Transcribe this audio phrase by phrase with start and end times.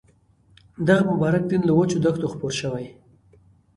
[0.87, 2.87] دغه مبارک دین له وچو دښتو خپور شوی.